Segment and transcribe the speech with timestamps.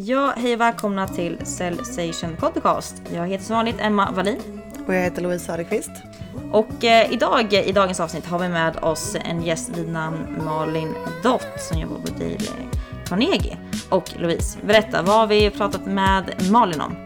[0.00, 3.02] Ja, hej och välkomna till Cellsation Podcast.
[3.14, 4.38] Jag heter som vanligt Emma Wallin.
[4.86, 5.90] Och jag heter Louise Söderqvist.
[6.52, 10.94] Och eh, idag i dagens avsnitt har vi med oss en gäst vid namn Malin
[11.22, 12.38] Dott som jobbar på Dale
[13.06, 13.56] Carnegie.
[13.88, 16.96] Och Louise, berätta, vad har vi pratat med Malin om?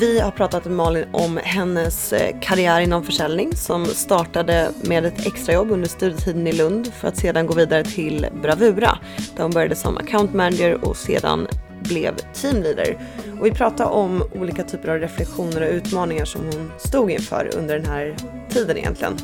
[0.00, 5.26] Vi har pratat med Malin om hennes eh, karriär inom försäljning som startade med ett
[5.26, 8.98] extrajobb under studietiden i Lund för att sedan gå vidare till Bravura
[9.36, 11.48] där hon började som account manager och sedan
[11.90, 12.98] blev teamleader.
[13.40, 17.78] Och vi pratade om olika typer av reflektioner och utmaningar som hon stod inför under
[17.78, 18.16] den här
[18.48, 19.16] tiden egentligen.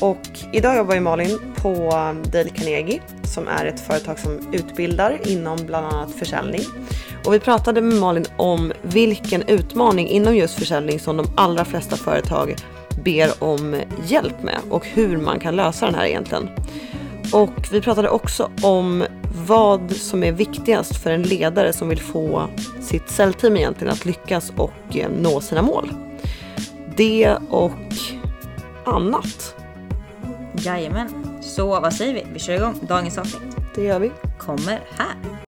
[0.00, 1.72] Och idag jobbar ju Malin på
[2.32, 6.62] Dale Carnegie som är ett företag som utbildar inom bland annat försäljning.
[7.24, 11.96] Och vi pratade med Malin om vilken utmaning inom just försäljning som de allra flesta
[11.96, 12.56] företag
[13.04, 16.48] ber om hjälp med och hur man kan lösa den här egentligen.
[17.32, 19.04] Och vi pratade också om
[19.46, 22.48] vad som är viktigast för en ledare som vill få
[22.80, 25.90] sitt säljteam egentligen att lyckas och eh, nå sina mål.
[26.96, 27.72] Det och
[28.84, 29.54] annat.
[30.52, 31.08] Jajamän.
[31.42, 32.26] Så vad säger vi?
[32.32, 33.56] Vi kör igång dagens avsnitt.
[33.74, 34.12] Det gör vi.
[34.38, 35.45] Kommer här.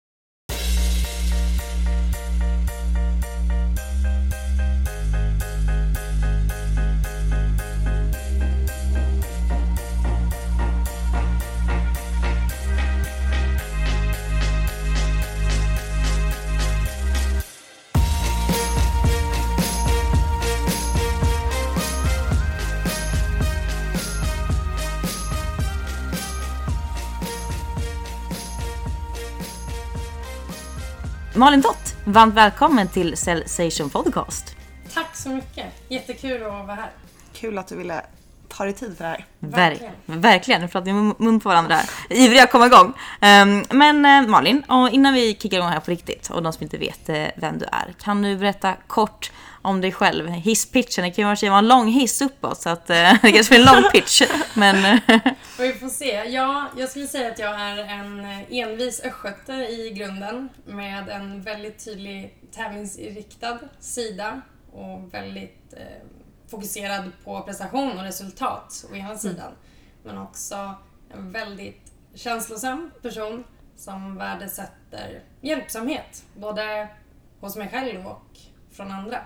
[31.41, 34.55] Malin Dott, varmt välkommen till Cellsation Podcast.
[34.93, 35.65] Tack så mycket.
[35.89, 36.91] Jättekul att vara här.
[37.33, 38.01] Kul att du ville
[38.47, 39.25] ta dig tid för det här.
[39.39, 39.93] Verkligen.
[40.05, 40.61] Verkligen.
[40.61, 41.77] Nu pratar vi mun på varandra.
[42.09, 42.93] Ivriga att komma igång.
[43.21, 46.63] Um, men uh, Malin, och innan vi kickar igång här på riktigt och de som
[46.63, 47.93] inte vet uh, vem du är.
[47.99, 50.27] Kan du berätta kort om dig själv?
[50.29, 53.67] Hisspitchen, det kan ju vara en lång hiss uppåt så att uh, det kanske blir
[53.67, 54.21] en lång pitch.
[54.53, 54.99] men...
[55.59, 56.23] vi får se.
[56.29, 61.85] Ja, jag skulle säga att jag är en envis östgöte i grunden med en väldigt
[61.85, 64.41] tydlig tävlingsinriktad sida
[64.73, 65.73] och väldigt
[66.51, 69.17] fokuserad på prestation och resultat å ena mm.
[69.17, 69.51] sidan.
[70.03, 70.75] Men också
[71.13, 73.43] en väldigt känslosam person
[73.75, 76.23] som värdesätter hjälpsamhet.
[76.35, 76.87] Både
[77.39, 78.37] hos mig själv och
[78.71, 79.17] från andra.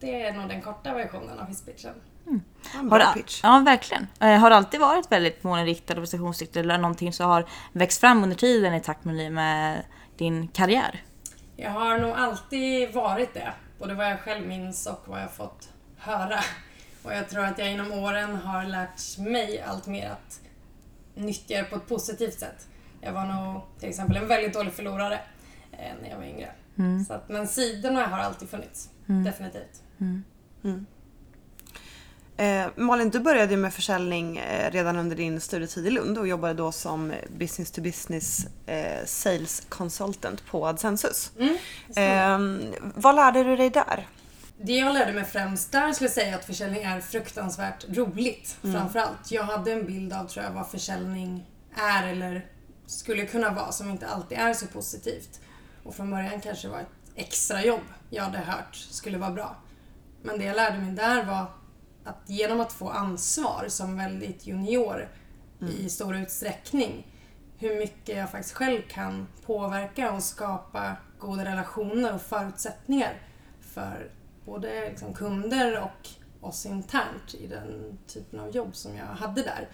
[0.00, 1.94] Det är nog den korta versionen av hisspitchen.
[2.26, 2.90] Mm.
[2.90, 3.40] Har, pitch.
[3.42, 4.06] Ja, verkligen.
[4.20, 8.22] Eh, har det alltid varit väldigt målinriktad och prestationsriktad eller någonting som har växt fram
[8.22, 9.82] under tiden i takt med, med
[10.16, 11.02] din karriär?
[11.56, 13.52] Jag har nog alltid varit det.
[13.78, 16.38] Både vad jag själv minns och vad jag fått höra.
[17.02, 20.40] Och jag tror att jag genom åren har lärt mig allt mer att
[21.14, 22.68] nyttja det på ett positivt sätt.
[23.00, 25.20] Jag var nog till exempel en väldigt dålig förlorare
[25.72, 26.50] eh, när jag var yngre.
[26.78, 27.04] Mm.
[27.04, 28.90] Så att, men sidorna har alltid funnits.
[29.08, 29.24] Mm.
[29.24, 29.82] Definitivt.
[30.00, 30.24] Mm.
[30.64, 30.86] mm.
[32.36, 36.54] Eh, Malin, du började med försäljning eh, redan under din studietid i Lund och jobbade
[36.54, 41.32] då som business to business eh, sales consultant på Adsensus.
[41.38, 41.56] Mm,
[41.96, 44.08] ehm, vad lärde du dig där?
[44.58, 48.56] Det jag lärde mig främst där skulle jag säga att försäljning är fruktansvärt roligt.
[48.64, 48.76] Mm.
[48.76, 49.30] Framförallt.
[49.30, 52.46] Jag hade en bild av, tror jag, vad försäljning är eller
[52.86, 55.40] skulle kunna vara som inte alltid är så positivt.
[55.82, 59.56] Och från början kanske var ett extrajobb jag hade hört skulle vara bra.
[60.22, 61.46] Men det jag lärde mig där var
[62.04, 65.08] att genom att få ansvar som väldigt junior
[65.60, 65.72] mm.
[65.72, 67.06] i stor utsträckning
[67.58, 73.14] hur mycket jag faktiskt själv kan påverka och skapa goda relationer och förutsättningar
[73.60, 74.10] för
[74.44, 76.08] både liksom kunder och
[76.40, 79.68] oss internt i den typen av jobb som jag hade där.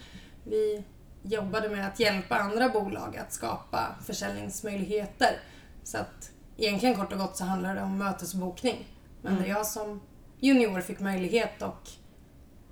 [0.44, 0.84] Vi
[1.22, 5.41] jobbade med att hjälpa andra bolag att skapa försäljningsmöjligheter.
[5.84, 8.87] Så att egentligen kort och gott så handlar det om mötesbokning.
[9.23, 9.45] Men mm.
[9.45, 10.01] där jag som
[10.41, 11.89] junior fick möjlighet och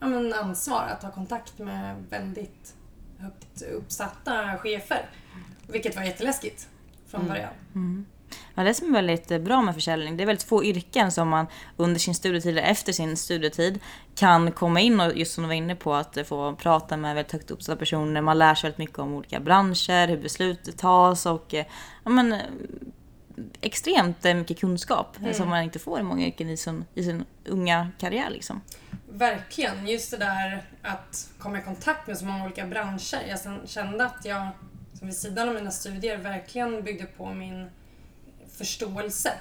[0.00, 2.74] ja, men ansvar att ha kontakt med väldigt
[3.18, 5.10] högt uppsatta chefer.
[5.66, 6.68] Vilket var jätteläskigt
[7.06, 7.32] från mm.
[7.32, 7.52] början.
[7.74, 8.06] Mm.
[8.54, 11.46] Ja, det som är väldigt bra med försäljning, det är väldigt få yrken som man
[11.76, 13.80] under sin studietid eller efter sin studietid
[14.14, 17.32] kan komma in och just som du var inne på att få prata med väldigt
[17.32, 18.20] högt uppsatta personer.
[18.20, 21.54] Man lär sig väldigt mycket om olika branscher, hur beslut tas och
[22.04, 22.34] ja, men,
[23.60, 25.34] extremt mycket kunskap mm.
[25.34, 28.30] som man inte får i många yrken i sin, i sin unga karriär.
[28.30, 28.60] Liksom.
[29.08, 33.22] Verkligen, just det där att komma i kontakt med så många olika branscher.
[33.28, 34.48] Jag kände att jag,
[34.94, 37.70] som vid sidan av mina studier, verkligen byggde på min
[38.58, 39.32] förståelse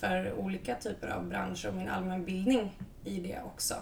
[0.00, 3.74] för olika typer av branscher och min allmänbildning i det också.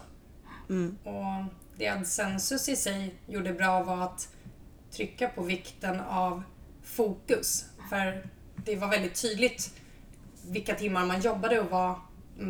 [0.69, 0.99] Mm.
[1.05, 4.29] Och det Adsensus i sig gjorde bra var att
[4.91, 6.43] trycka på vikten av
[6.83, 7.65] fokus.
[7.91, 8.25] För
[8.65, 9.75] det var väldigt tydligt
[10.49, 11.95] vilka timmar man jobbade och vad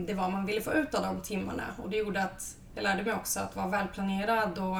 [0.06, 1.64] det var man ville få ut av de timmarna.
[1.82, 4.78] Och det gjorde att jag lärde mig också att vara välplanerad och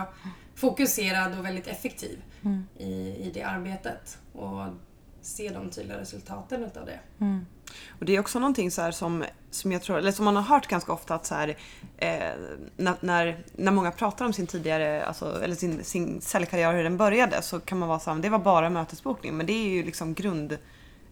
[0.54, 2.66] fokuserad och väldigt effektiv Mm.
[2.78, 2.90] i,
[3.26, 4.18] i det arbetet.
[4.32, 4.66] Och
[5.20, 7.00] se de tydliga resultaten utav det.
[7.20, 7.46] Mm.
[7.88, 10.42] Och det är också någonting så här som, som jag tror, eller som man har
[10.42, 11.56] hört ganska ofta att så här,
[11.96, 12.32] eh,
[12.76, 16.84] när, när, när många pratar om sin tidigare, alltså, eller sin, sin säljkarriär och hur
[16.84, 19.68] den började så kan man vara så här, det var bara mötesbokning men det är
[19.68, 20.58] ju liksom grund,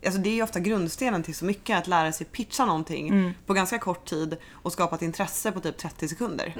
[0.04, 3.54] alltså det är ju ofta grundstenen till så mycket att lära sig pitcha någonting på
[3.54, 6.54] ganska kort tid och skapa ett intresse på typ 30 sekunder.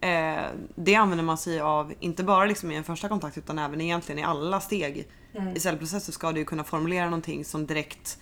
[0.00, 0.44] Eh,
[0.74, 4.18] det använder man sig av, inte bara liksom i en första kontakt utan även egentligen
[4.18, 5.08] i alla steg
[5.54, 8.18] i säljprocessen ska du ju kunna formulera någonting som direkt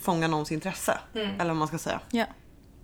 [0.00, 0.98] fångar någons intresse.
[1.14, 2.00] Eller vad man ska säga.
[2.10, 2.24] Ja.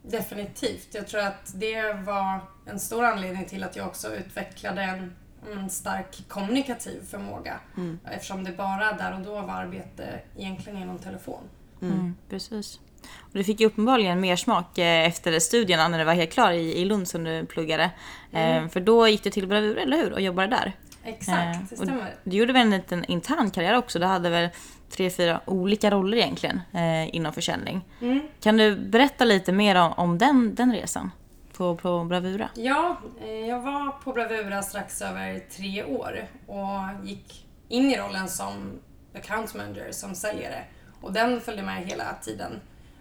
[0.03, 0.88] Definitivt.
[0.91, 5.12] Jag tror att det var en stor anledning till att jag också utvecklade en,
[5.52, 7.61] en stark kommunikativ förmåga.
[8.05, 11.43] Eftersom det bara där och då var arbete egentligen genom telefon.
[11.82, 12.81] Mm, precis.
[13.19, 16.52] Och du fick ju uppenbarligen mer smak eh, efter studierna när du var helt klar
[16.52, 17.91] i, i Lund som du pluggade.
[18.32, 20.12] Eh, för då gick du till Bravur, eller hur?
[20.12, 20.73] Och jobbade där.
[21.05, 22.14] Exakt, det Eh, och stämmer.
[22.25, 23.99] Du gjorde väl en liten intern karriär också?
[23.99, 24.49] Du hade väl
[24.90, 27.85] tre, fyra olika roller egentligen eh, inom försäljning.
[28.00, 28.20] Mm.
[28.40, 31.11] Kan du berätta lite mer om, om den, den resan
[31.54, 32.48] på, på Bravura?
[32.54, 38.28] Ja, eh, jag var på Bravura strax över tre år och gick in i rollen
[38.28, 38.80] som
[39.14, 40.64] account manager, som säljare.
[41.00, 42.60] Och den följde med hela tiden.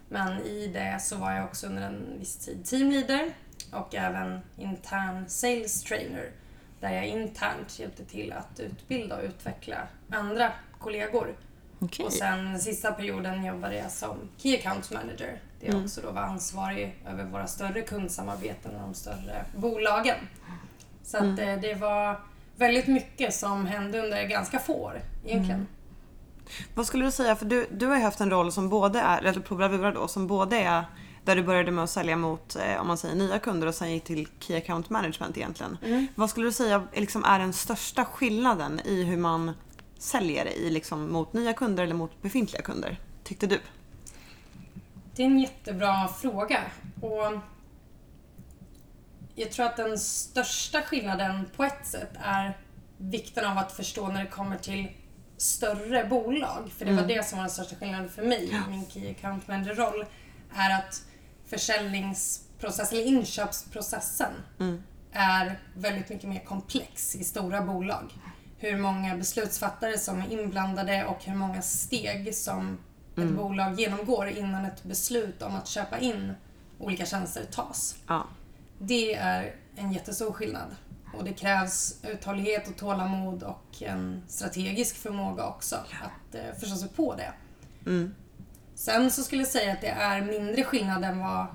[0.10, 3.34] Men i det så var jag också under en viss tid teamleader
[3.72, 6.32] och även intern sales trainer.
[6.80, 9.78] Där jag internt hjälpte till att utbilda och utveckla
[10.10, 11.36] andra kollegor.
[11.84, 12.06] Okej.
[12.06, 15.40] Och sen sista perioden jobbade jag som Key Account Manager.
[15.60, 20.18] Där jag också då var ansvarig över våra större kundsamarbeten och de större bolagen.
[21.04, 22.20] Så att eh, det var
[22.56, 25.68] väldigt mycket som hände under ganska få år egentligen.
[26.76, 29.18] Vad skulle du säga, för du, du har ju haft en roll som både är,
[29.18, 30.86] eller på Bravura då, som både är
[31.26, 33.92] där du började med att sälja mot, eh, om man säger nya kunder och sen
[33.92, 35.78] gick till Key Account Management egentligen.
[36.16, 39.52] Vad skulle du säga liksom, är den största skillnaden i hur man
[40.04, 43.00] säljer i, liksom, mot nya kunder eller mot befintliga kunder?
[43.24, 43.60] Tyckte du?
[45.16, 46.62] Det är en jättebra fråga.
[47.02, 47.40] Och
[49.36, 52.58] jag tror att den största skillnaden på ett sätt är
[52.98, 54.88] vikten av att förstå när det kommer till
[55.38, 56.72] större bolag.
[56.78, 59.48] För det var det som var den största skillnaden för mig i min Key Account
[59.48, 60.06] Manager-roll.
[60.56, 61.06] Är att
[61.46, 64.34] försäljningsprocessen, eller inköpsprocessen,
[65.12, 68.14] är väldigt mycket mer komplex i stora bolag.
[68.64, 72.78] Hur många beslutsfattare som är inblandade och hur många steg som
[73.18, 76.34] ett bolag genomgår innan ett beslut om att köpa in
[76.80, 77.96] olika tjänster tas.
[78.08, 78.28] Ja.
[78.80, 80.76] Det är en jättestor skillnad.
[81.14, 86.90] Och det krävs uthållighet och tålamod och en strategisk förmåga också att eh, förstå sig
[86.90, 87.34] på det.
[87.90, 88.16] Mm.
[88.76, 91.46] Sen så skulle jag säga att det är mindre skillnad än vad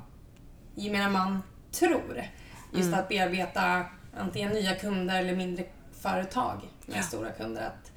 [0.74, 2.22] gemene man tror.
[2.72, 3.84] Just att bearbeta
[4.18, 5.64] antingen nya kunder eller mindre
[6.02, 7.66] företag med stora kunder.
[7.66, 7.92] Att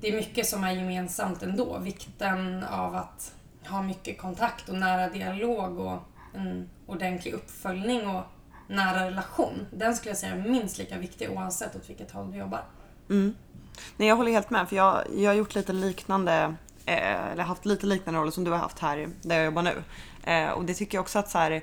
[0.00, 1.78] det är mycket som är gemensamt ändå.
[1.78, 3.34] Vikten av att
[3.68, 5.98] ha mycket kontakt och nära dialog och
[6.34, 8.22] en ordentlig uppföljning och
[8.68, 9.66] nära relation.
[9.72, 12.64] Den skulle jag säga är minst lika viktig oavsett åt vilket håll du jobbar.
[13.96, 16.54] Nej, jag håller helt med för jag, jag har gjort lite liknande,
[16.86, 19.82] eh, eller haft lite liknande roller som du har haft här där jag jobbar nu.
[20.22, 21.62] Eh, och det tycker jag också att så här,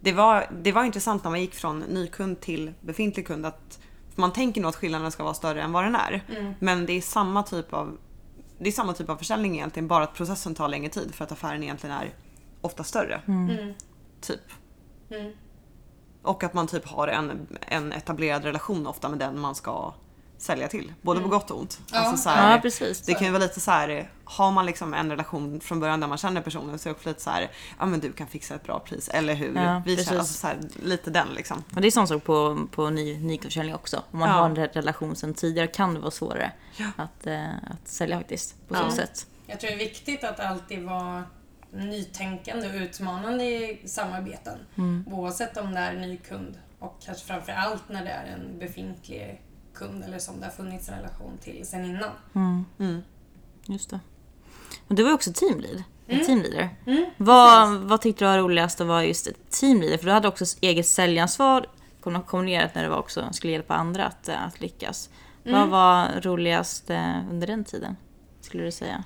[0.00, 3.78] det var, det var intressant när man gick från ny kund till befintlig kund att
[4.14, 6.22] man tänker nog att skillnaden ska vara större än vad den är.
[6.58, 7.98] Men det är samma typ av
[8.58, 11.32] det är samma typ av försäljning egentligen, bara att processen tar längre tid för att
[11.32, 12.14] affären egentligen är
[12.60, 13.20] ofta större.
[14.20, 14.40] Typ.
[15.10, 15.32] Mm.
[16.22, 19.94] Och att man typ har en, en etablerad relation ofta med den man ska
[20.38, 20.92] sälja till.
[21.02, 21.78] Både på gott och ont.
[21.92, 21.98] Ja.
[21.98, 23.00] Alltså så här, Ja, precis.
[23.00, 26.08] Det kan ju vara lite så här, har man liksom en relation från början där
[26.08, 28.54] man känner personen så är det också lite så här, ja men du kan fixa
[28.54, 29.54] ett bra pris, eller hur?
[29.54, 30.08] Ja, Vi precis.
[30.08, 31.64] känner, alltså så här, lite den liksom.
[31.74, 34.02] Och det är sån sak på, på ny, nyförsäljning också.
[34.10, 34.34] Om man Ja.
[34.34, 36.86] har en re- relation sedan tidigare kan det vara svårare Ja.
[36.96, 38.68] att, eh, att sälja faktiskt.
[38.68, 38.90] På Ja.
[38.90, 39.26] så sätt.
[39.46, 41.24] Jag tror det är viktigt att alltid vara
[41.70, 44.58] nytänkande och utmanande i samarbeten.
[45.06, 48.58] Oavsett om det är en ny kund och kanske framför allt när det är en
[48.58, 49.40] befintlig
[49.74, 52.10] kund eller som det har funnits en relation till sen innan.
[52.78, 53.02] Mm.
[53.66, 54.00] Just det.
[54.88, 55.82] Men du var ju också teamlead.
[56.08, 56.26] Mm.
[56.26, 56.68] teamleader.
[56.86, 59.98] Mm, Vad, vad tyckte du var roligast att vara just teamleader?
[59.98, 61.66] För du hade också eget säljansvar
[62.00, 65.10] kom- kombinerat när du var också skulle hjälpa andra att, eh, att lyckas.
[65.44, 65.60] Mm.
[65.60, 67.96] Vad var roligast eh, under den tiden?
[68.40, 69.04] Skulle du säga?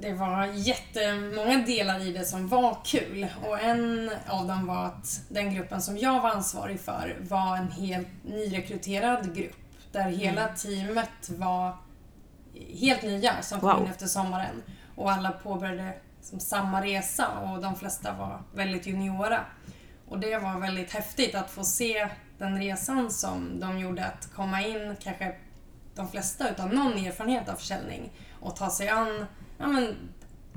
[0.00, 5.20] Det var jättemånga delar i det som var kul och en av dem var att
[5.28, 9.56] den gruppen som jag var ansvarig för var en helt nyrekryterad grupp
[9.92, 11.76] där hela teamet var
[12.80, 13.82] helt nya som kom Wow.
[13.82, 14.62] in efter sommaren
[14.96, 19.40] och alla påbörjade som samma resa och de flesta var väldigt juniora.
[20.08, 24.62] Och det var väldigt häftigt att få se den resan som de gjorde att komma
[24.62, 25.36] in, kanske
[25.94, 29.26] de flesta utan någon erfarenhet av försäljning och ta sig an
[29.58, 29.94] ja, men,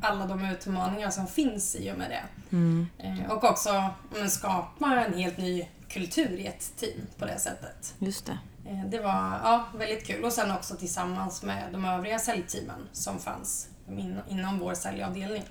[0.02, 2.24] alla de utmaningar som finns i och med det.
[2.56, 2.88] Mm.
[2.98, 7.94] Eh, och också men, skapa en helt ny kultur i ett team på det sättet.
[8.00, 8.38] Just det.
[8.72, 10.24] Eh, Det var ja, väldigt kul.
[10.24, 15.44] Och sen också tillsammans med de övriga säljteamen som fanns in, inom vår säljavdelning.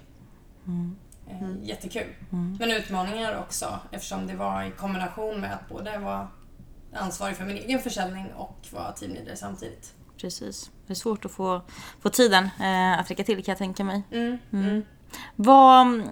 [1.28, 2.14] Eh, Jättekul.
[2.30, 6.28] Men utmaningar också eftersom det var i kombination med att både vara
[6.94, 9.94] ansvarig för min egen försäljning och vara teamledare samtidigt.
[10.20, 10.70] Precis.
[10.86, 11.62] Det är svårt att få,
[12.00, 14.02] få tiden eh, att räcka till kan jag tänka mig.
[14.12, 14.38] Mm.
[14.52, 14.82] Mm.
[15.36, 16.02] Vad,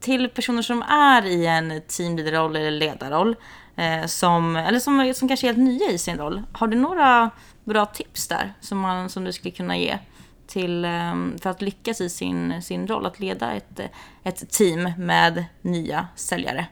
[0.00, 3.36] till personer som är i en teamleaderroll eller ledarroll,
[3.76, 7.30] eh, som, eller som, som kanske är helt nya i sin roll, har du några
[7.64, 9.98] bra tips där som, man, som du skulle kunna ge
[10.46, 13.80] till, eh, för att lyckas i sin, sin roll, att leda ett,
[14.22, 16.66] ett team med nya säljare?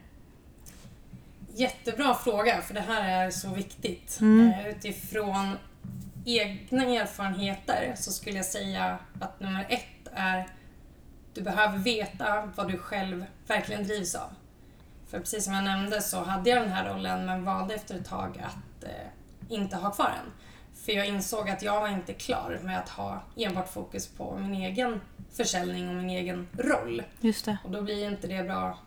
[1.57, 4.19] Jättebra fråga, för det här är så viktigt.
[4.21, 4.51] Mm.
[4.51, 5.59] Eh, Utifrån
[6.25, 10.49] egna erfarenheter så skulle jag säga att nummer ett är
[11.35, 14.29] du behöver veta vad du själv verkligen drivs av.
[15.15, 18.09] För precis som jag nämnde så hade jag den här rollen men valde efter ett
[18.09, 18.91] tag att eh,
[19.49, 20.33] inte ha kvar den.
[20.85, 24.55] För jag insåg att jag var inte klar med att ha enbart fokus på min
[24.55, 25.01] egen
[25.33, 27.03] försäljning och min egen roll.
[27.21, 27.59] Just det.
[27.65, 28.79] Och då blir inte det bra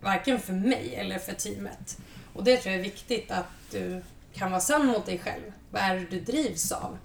[0.00, 1.98] varken för mig eller för teamet.
[2.34, 4.02] Och det tror jag är viktigt att du
[4.34, 5.52] kan vara sann mot dig själv.
[5.70, 6.98] Vad är det du drivs av?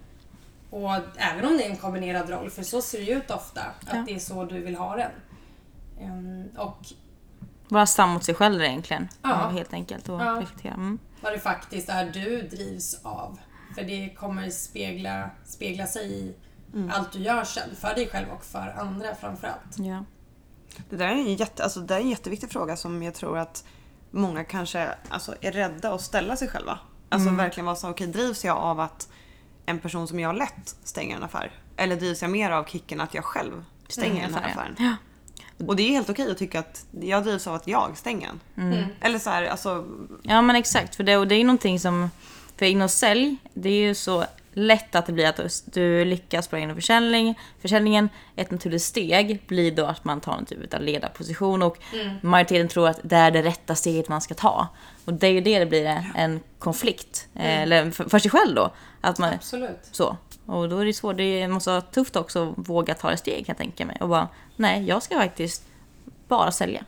[0.70, 3.62] Och även om det är en kombinerad roll, för så ser det ju ut ofta,
[3.62, 4.04] att Ja.
[4.08, 5.12] det är så du vill ha den.
[6.02, 6.78] Ehm, och
[7.68, 9.08] Vara sann mot sig själv egentligen.
[9.22, 9.50] Ja.
[9.50, 10.10] Helt enkelt.
[10.10, 10.40] Och Ja.
[10.42, 10.74] reflektera.
[10.74, 11.00] Mm.
[11.22, 13.40] vad det faktiskt är du drivs av.
[13.76, 16.36] För det kommer spegla, spegla sig i
[16.92, 19.78] allt du gör sen, för dig själv och för andra framförallt.
[19.78, 20.04] Ja.
[20.90, 23.64] Det där är en, jätte, alltså, det är en jätteviktig fråga som jag tror att
[24.12, 26.80] många kanske alltså, är rädda att ställa sig själva.
[27.10, 29.10] Alltså verkligen vara så, okej drivs jag av att
[29.66, 31.52] en person som jag lätt stänger en affär?
[31.78, 34.96] Eller drivs jag mer av kicken att jag själv stänger den här affär, ja.
[35.66, 38.66] Och det är helt okej att tycka att jag drivs av att jag stänger den.
[38.74, 38.86] Mm.
[39.02, 39.86] Eller så här, alltså,
[40.24, 42.10] Ja men exakt, för det, och det är ju någonting som,
[42.58, 44.26] för inom sälj, det är ju så
[44.58, 47.40] lätt att det blir att du lyckas bra inom försäljning.
[47.62, 51.78] Försäljningen, ett naturligt steg blir då att man tar en typ av ledarposition och
[52.22, 54.68] majoriteten tror att det är det rätta steget man ska ta.
[55.06, 58.56] Och det är ju det det blir en konflikt, eh, eller för, för sig själv
[58.56, 58.72] då.
[59.02, 59.80] Att man, Absolut.
[59.92, 60.18] så.
[60.48, 63.46] Och då är det svårt, det måste vara tufft också att våga ta ett steg
[63.46, 63.98] kan jag tänka mig.
[64.02, 65.64] Och bara, nej jag ska faktiskt
[66.28, 66.86] bara sälja.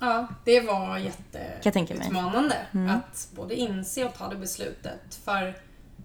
[0.00, 2.56] Ja, det var jätteutmanande
[2.90, 5.14] att både inse och ta det beslutet.
[5.24, 5.54] För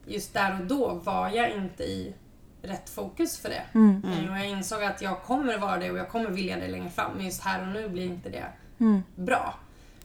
[0.07, 2.13] just där och då var jag inte i
[2.61, 3.63] rätt fokus för det.
[3.73, 6.89] Eh, Och jag insåg att jag kommer vara det och jag kommer vilja det längre
[6.89, 7.11] fram.
[7.15, 8.45] Men just här och nu blir inte det
[9.15, 9.55] bra.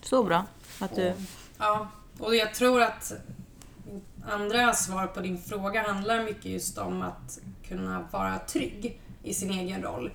[0.02, 0.44] Så bra.
[0.80, 1.12] Att du,
[1.58, 3.12] Ja, och jag tror att
[4.26, 7.38] andra svar på din fråga handlar mycket just om att
[7.68, 10.10] kunna vara trygg i sin egen roll.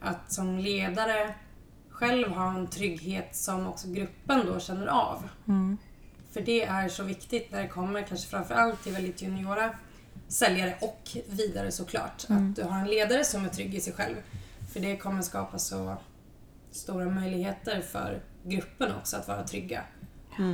[0.00, 1.34] Att som ledare
[1.90, 5.28] själv ha en trygghet som också gruppen då känner av.
[6.32, 9.74] För det är så viktigt när det kommer kanske framförallt till väldigt juniora
[10.28, 12.24] säljare och vidare såklart.
[12.28, 14.16] Att du har en ledare som är trygg i sig själv.
[14.72, 15.96] För det kommer skapa så
[16.70, 19.82] stora möjligheter för gruppen också att vara trygga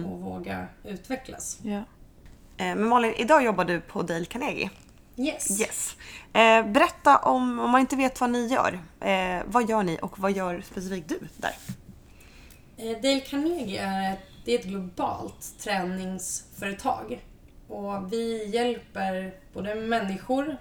[0.06, 1.58] och våga utvecklas.
[1.62, 1.82] ja.
[2.56, 4.70] Eh, men Malin, idag jobbar du på Dale Carnegie.
[5.16, 5.60] Yes.
[5.60, 5.96] Yes.
[6.32, 8.80] Eh, berätta om, om man inte vet vad ni gör.
[9.00, 11.54] Eh, vad gör ni och vad gör specifikt du där?
[13.02, 17.24] Dale Carnegie är ett, det är ett globalt träningsföretag.
[17.68, 20.56] Och vi hjälper både människor,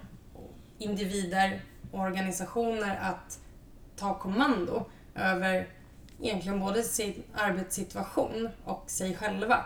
[0.78, 1.60] individer
[1.92, 3.38] och organisationer att
[3.96, 4.84] ta kommando
[5.14, 5.68] över
[6.22, 9.64] egentligen både sin arbetssituation och sig själva.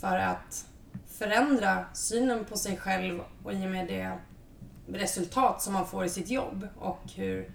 [0.00, 0.66] För att
[1.06, 4.18] förändra synen på sig själv och i och med det
[4.98, 7.50] resultat som man får i sitt jobb och hur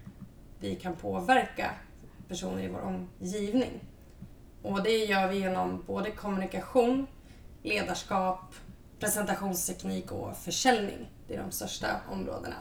[0.59, 1.71] vi kan påverka
[2.27, 3.79] personer i vår omgivning.
[4.61, 7.07] Och det gör vi genom både kommunikation,
[7.63, 8.55] ledarskap,
[8.99, 11.09] presentationsteknik och försäljning.
[11.27, 12.55] Det är de största områdena.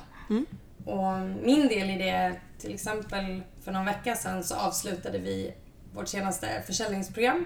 [0.85, 5.55] Och min del i det, till exempel för någon vecka sedan så avslutade vi
[5.95, 7.45] vårt senaste försäljningsprogram.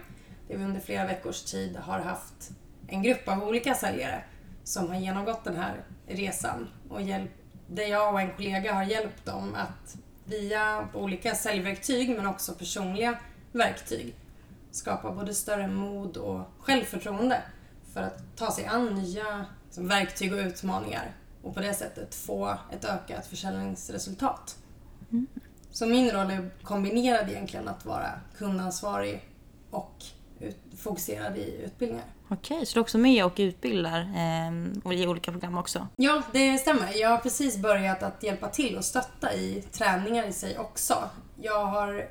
[0.48, 2.50] Där vi under flera veckors tid har haft
[2.92, 4.24] en grupp av olika säljare
[4.64, 7.30] som har genomgått den här resan och hjälp,
[7.66, 13.18] där jag och en kollega har hjälpt dem att via olika säljverktyg men också personliga
[13.52, 14.14] verktyg
[14.70, 17.42] skapa både större mod och självförtroende
[17.92, 22.58] för att ta sig an nya liksom, verktyg och utmaningar och på det sättet få
[22.72, 24.56] ett ökat försäljningsresultat.
[25.70, 29.28] Så min roll är kombinerad egentligen att vara kundansvarig
[29.70, 30.04] och
[30.42, 32.06] ut, fokuserad i utbildningar.
[32.28, 35.88] Okej, så du är också med och utbildar eh, och i olika program också?
[35.96, 37.00] Ja, det stämmer.
[37.00, 41.10] Jag har precis börjat att hjälpa till och stötta i träningar i sig också.
[41.42, 42.08] Jag har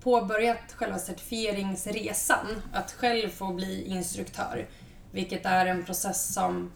[0.00, 4.68] påbörjat själva certifieringsresan, att själv få bli instruktör.
[5.12, 6.72] Vilket är en process som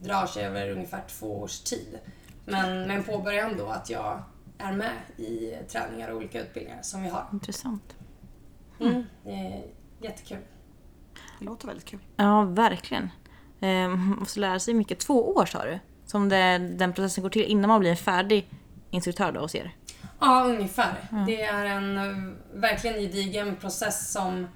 [0.00, 1.98] drar sig över ungefär två års tid.
[2.44, 4.22] Men, men påbörjar ändå att jag
[4.58, 7.26] är med i träningar och olika utbildningar som vi har.
[7.32, 7.96] Intressant.
[8.80, 9.64] Mm, det är
[10.00, 10.38] jättekul.
[11.38, 12.00] Det låter väldigt kul.
[12.16, 13.10] Ja, verkligen.
[13.60, 15.00] Eh, man måste lära sig mycket.
[15.00, 15.78] Två år sa du?
[16.06, 18.48] Som det, den processen går till innan man blir en färdig
[18.90, 19.74] instruktör då hos er?
[20.20, 20.94] Ja, ungefär.
[21.26, 24.46] Det är en verkligen gedigen process som,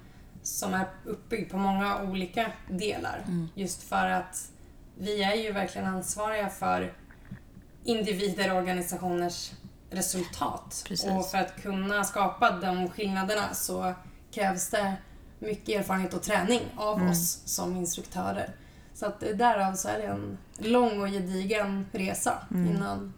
[0.43, 3.25] som är uppbyggd på många olika delar.
[3.55, 4.51] Just för att
[4.97, 6.93] vi är ju verkligen ansvariga för
[7.83, 9.51] individer och organisationers
[9.89, 10.83] resultat.
[10.87, 11.09] Precis.
[11.09, 13.93] Och för att kunna skapa de skillnaderna så
[14.31, 14.93] krävs det
[15.43, 18.49] mycket erfarenhet och träning av oss som instruktörer.
[18.93, 23.13] Så att därav så är det en lång och gedigen resa innan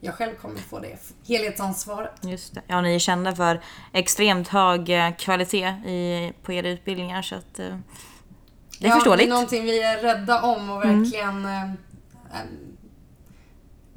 [0.00, 0.98] jag själv kommer få det
[1.28, 2.10] helhetsansvaret.
[2.22, 2.62] Just det.
[2.66, 3.60] Ja, ni är kända för
[3.92, 7.78] extremt hög eh, kvalitet i, på era utbildningar så att eh, det är ja,
[8.78, 9.28] Det är förståeligt.
[9.28, 11.44] någonting vi är rädda om och verkligen...
[11.44, 12.46] eh, eh,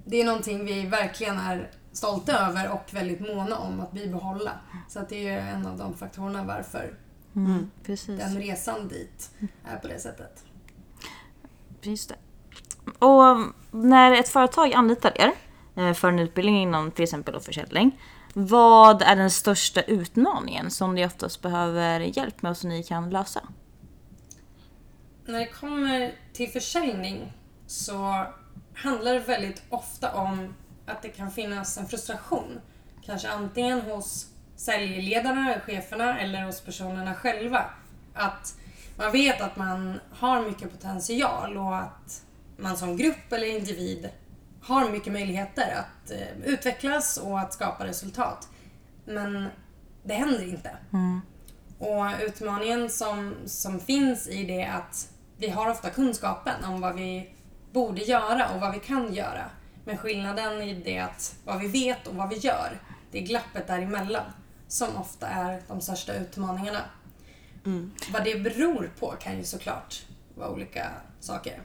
[0.06, 4.52] Det är någonting vi verkligen är stolta över och väldigt måna om att bibehålla.
[4.90, 6.94] Så att det är en av de faktorerna varför
[7.36, 8.20] Mm, precis.
[8.20, 9.32] den resan dit
[9.66, 10.44] är på det sättet.
[11.82, 12.16] Just det.
[13.06, 15.32] Och när ett företag anlitar er
[15.76, 18.00] eh, för en utbildning inom till exempel försäljning.
[18.34, 23.10] Vad är den största utmaningen som ni oftast behöver hjälp med och som ni kan
[23.10, 23.42] lösa?
[25.26, 27.34] När det kommer till försäljning
[27.68, 28.26] så
[28.74, 32.62] handlar det väldigt ofta om att det kan finnas en frustration.
[33.06, 34.33] Kanske antingen hos
[34.64, 37.66] säljledarna, cheferna eller hos personerna själva.
[38.14, 38.56] Att
[38.98, 42.24] man vet att man har mycket potential och att
[42.58, 44.10] man som grupp eller individ
[44.62, 48.48] har mycket möjligheter att eh, utvecklas och att skapa resultat.
[49.06, 49.48] Men
[50.04, 50.78] det händer inte.
[51.80, 56.96] Och utmaningen som, som finns i det är att vi har ofta kunskapen om vad
[56.96, 57.34] vi
[57.72, 59.44] borde göra och vad vi kan göra.
[59.86, 62.80] Men skillnaden i det är att vad vi vet och vad vi gör,
[63.12, 64.24] det är glappet däremellan
[64.74, 66.80] som ofta är de största utmaningarna.
[68.12, 70.06] Vad det beror på kan ju såklart
[70.36, 71.62] vara olika saker.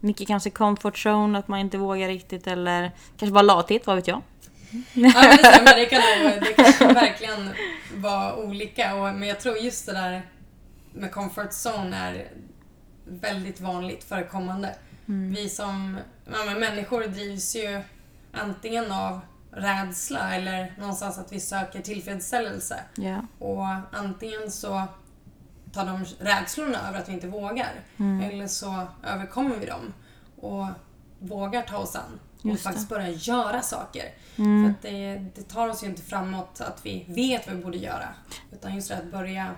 [0.00, 4.08] Mycket kanske comfort zone, att man inte vågar riktigt eller kanske bara lathet, vad vet
[4.08, 4.22] jag?
[4.70, 5.76] Ja, men det stämmer.
[5.76, 6.00] Det kan,
[6.40, 7.50] det kan verkligen
[7.96, 8.94] vara olika.
[8.94, 10.22] Och, men jag tror just det där
[10.92, 12.28] med comfort zone är
[13.04, 14.74] väldigt vanligt förekommande.
[15.06, 15.98] Vi som
[16.32, 17.82] ja, människor drivs ju
[18.32, 19.20] antingen av
[19.58, 22.80] rädsla eller någonstans att vi söker tillfredsställelse.
[22.94, 23.22] Ja.
[23.38, 24.82] Och antingen så
[25.72, 27.72] tar de rädslorna över att vi inte vågar.
[27.96, 29.94] Eller så överkommer vi dem
[30.40, 30.66] och
[31.18, 32.20] vågar ta oss an.
[32.38, 34.04] Och Just faktiskt börja göra saker.
[34.36, 37.78] För att det, det tar oss ju inte framåt att vi vet vad vi borde
[37.78, 38.08] göra.
[38.52, 39.54] Utan just det att börja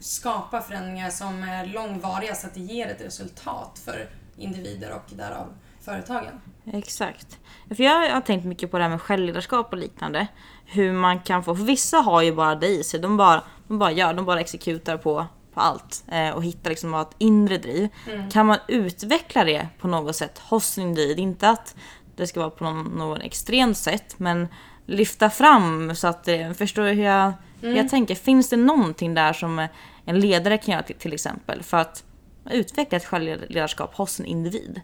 [0.00, 5.54] skapa förändringar som är långvariga så att det ger ett resultat för individer och därav
[5.84, 6.40] företagen.
[6.72, 7.38] Exakt.
[7.76, 10.26] För jag har tänkt mycket på det här med självledarskap och liknande.
[10.66, 13.00] Hur man kan få, för vissa har ju bara det i sig.
[13.00, 16.04] De bara, de bara gör, de bara exekutar på, på allt.
[16.08, 17.88] Eh, och hittar liksom ett inre driv.
[18.32, 21.18] Kan man utveckla det på något sätt hos en individ?
[21.18, 21.76] Inte att
[22.16, 24.48] det ska vara på någon, någon extremt sätt, men
[24.86, 28.14] lyfta fram så att det, förstår du hur jag, hur jag tänker?
[28.14, 29.66] Finns det någonting där som
[30.04, 32.04] en ledare kan göra till, till exempel för att
[32.50, 34.80] utveckla ett självledarskap hos en individ?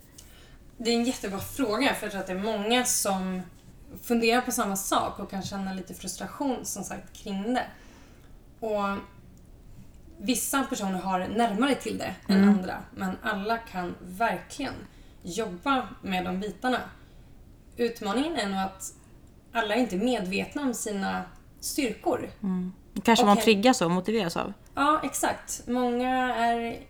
[0.83, 3.43] Det är en jättebra fråga för jag tror att det är många som
[4.03, 7.67] funderar på samma sak och kan känna lite frustration som sagt kring det.
[8.61, 8.99] Och
[10.23, 14.75] Vissa personer har närmare till det än andra men alla kan verkligen
[15.23, 16.81] jobba med de bitarna.
[17.77, 18.95] Utmaningen är nog att
[19.53, 21.23] alla är inte medvetna om sina
[21.61, 22.31] styrkor.
[23.05, 23.45] Kanske man Okej.
[23.45, 24.53] triggas och motiveras av.
[24.75, 25.63] Ja, exakt.
[25.67, 26.81] Många är,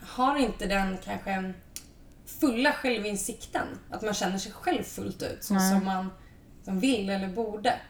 [0.00, 1.52] har inte den kanske
[2.38, 3.66] fulla självinsikten.
[3.90, 6.10] Att man känner sig själv fullt ut så som man
[6.64, 7.80] som vill eller borde.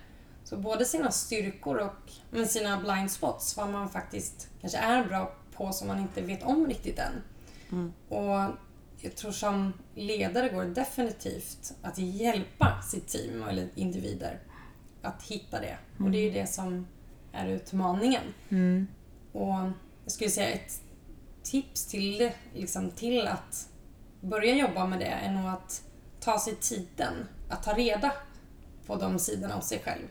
[0.45, 5.35] Så både sina styrkor och men sina blind spots, vad man faktiskt kanske är bra
[5.53, 7.23] på som man inte vet om riktigt än.
[8.09, 8.55] Och
[9.03, 14.41] jag tror som ledare går det definitivt att hjälpa sitt team eller individer
[15.03, 15.79] att hitta det.
[15.99, 16.87] Och det är ju det som
[17.33, 18.23] är utmaningen.
[19.33, 19.71] Och
[20.05, 20.81] jag skulle säga ett
[21.43, 23.69] tips till, liksom till att
[24.21, 25.83] börja jobba med det är nog att
[26.21, 28.13] ta sig tiden att ta reda
[28.87, 30.03] på de sidorna av sig själv.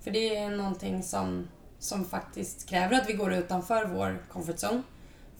[0.00, 4.82] För det är någonting som, som faktiskt kräver att vi går utanför vår comfort zone.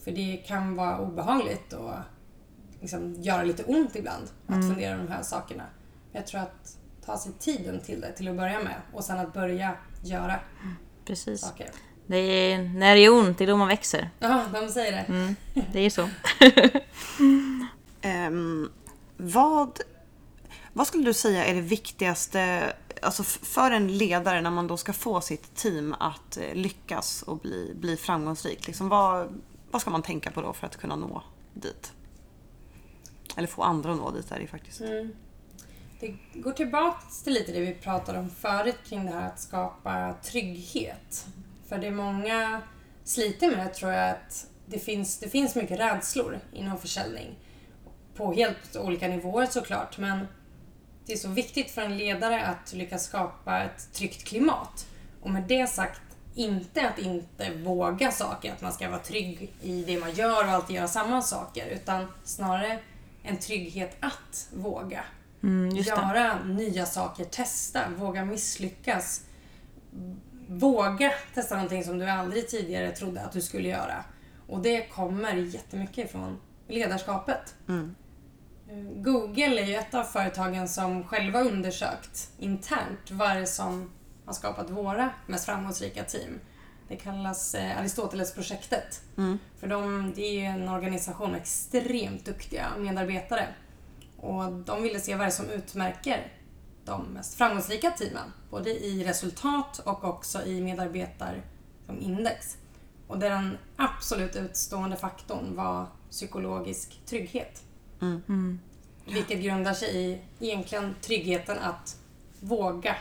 [0.03, 1.93] För det kan vara obehagligt och
[2.81, 5.63] liksom göra lite ont ibland att fundera de här sakerna.
[6.11, 9.33] Jag tror att ta sig tiden till det till att börja med och sen att
[9.33, 10.39] börja göra
[11.05, 11.41] Precis.
[11.41, 11.69] saker.
[12.07, 14.09] Det är, när det är ont, det är då man växer.
[14.19, 14.99] Ja, de säger det.
[15.13, 15.35] Mm,
[15.73, 16.01] det är så.
[18.01, 18.71] Ehm,
[19.17, 19.79] vad,
[20.73, 24.93] vad skulle du säga är det viktigaste alltså för en ledare när man då ska
[24.93, 28.67] få sitt team att eh, lyckas och bli, bli framgångsrikt?
[28.67, 31.93] Liksom vad, vad ska man tänka på då för att kunna nå dit?
[33.35, 34.81] Eller få andra att nå dit är det ju faktiskt.
[34.81, 35.11] Mm.
[35.99, 40.15] Det går tillbaka till lite det vi pratade om förut kring det här att skapa
[40.23, 41.25] trygghet.
[41.67, 42.61] För det är många
[43.03, 47.35] sliter med det tror jag att det finns, det finns mycket rädslor inom försäljning.
[48.15, 50.27] På helt olika nivåer såklart men
[51.05, 54.87] det är så viktigt för en ledare att lyckas skapa ett tryggt klimat.
[55.21, 56.01] Och med det sagt,
[56.35, 60.51] inte att inte våga saker, att man ska vara trygg i det man gör och
[60.51, 62.79] alltid göra samma saker, utan snarare
[63.23, 65.03] en trygghet att våga.
[65.43, 65.75] Mm.
[65.75, 69.21] Göra nya saker, testa, våga misslyckas.
[70.47, 74.03] Våga testa någonting som du aldrig tidigare trodde att du skulle göra.
[74.47, 77.55] Och det kommer jättemycket ifrån ledarskapet.
[77.67, 77.95] Mm.
[78.95, 83.91] Google är ju ett av företagen som själva undersökt internt vad är det som
[84.25, 86.39] har skapat våra mest framgångsrika team.
[86.87, 89.01] Det kallas eh, Aristotelesprojektet.
[89.17, 89.39] Mm.
[89.59, 93.47] För de, det är ju en organisation med extremt duktiga medarbetare.
[94.17, 96.31] Och de ville se vad det är som utmärker
[96.85, 98.33] de mest framgångsrika teamen.
[98.49, 102.57] Både i resultat och också i medarbetar-index.
[103.07, 107.63] Och den absolut utstående faktorn var psykologisk trygghet.
[108.01, 108.59] Mm.
[109.05, 111.97] Vilket grundar sig i egentligen tryggheten att
[112.39, 112.95] våga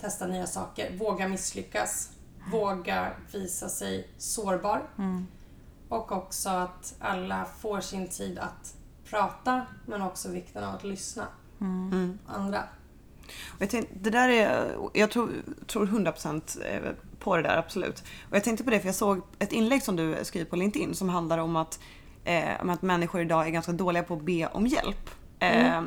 [0.00, 2.10] testa nya saker, våga misslyckas,
[2.52, 4.82] våga visa sig sårbar.
[4.98, 5.26] Mm.
[5.88, 8.74] Och också att alla får sin tid att
[9.10, 11.26] prata men också vikten av att lyssna
[11.60, 12.18] Mm.
[12.26, 12.62] på andra.
[13.46, 15.30] Och jag, tänkte, det där är, jag tror,
[15.66, 18.02] tror 100% eh, på det där, absolut.
[18.30, 20.94] Och jag tänkte på det för jag såg ett inlägg som du skriver på LinkedIn
[20.94, 21.80] som handlar om att,
[22.24, 25.10] eh, om att människor idag är ganska dåliga på att be om hjälp.
[25.38, 25.82] Eh,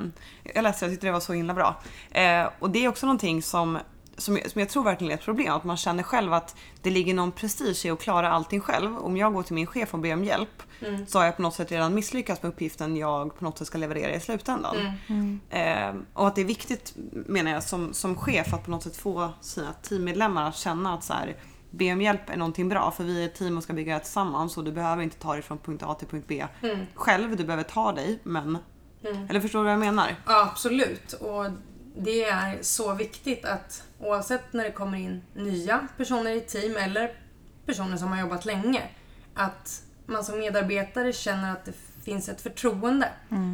[0.53, 1.75] jag läste det och tyckte det var så himla bra.
[2.11, 3.77] Eh, och det är också någonting som,
[4.17, 5.53] som, jag- som jag tror verkligen är ett problem.
[5.53, 8.97] Att man känner själv att det ligger någon prestige i att klara allting själv.
[8.97, 10.63] Om jag går till min chef och ber om hjälp
[11.07, 13.77] så har jag på något sätt redan misslyckats med uppgiften jag på något sätt ska
[13.77, 14.75] leverera i slutändan.
[15.49, 18.97] Eh, och att det är viktigt menar jag som, som chef att på något sätt
[18.97, 21.35] få sina teammedlemmar att känna att så här,
[21.77, 23.99] be om hjälp är någonting bra för vi är ett team och ska bygga det
[23.99, 26.47] tillsammans och du behöver inte ta dig från punkt A till punkt B
[26.95, 27.37] själv.
[27.37, 28.57] Du behöver ta dig men...
[29.29, 30.15] Eller förstår du vad jag menar?
[30.25, 31.13] Ja, absolut.
[31.13, 31.45] Och
[31.97, 37.11] det är så viktigt att oavsett när det kommer in nya personer i team eller
[37.65, 38.83] personer som har jobbat länge,
[39.33, 43.09] att man som medarbetare känner att det finns ett förtroende.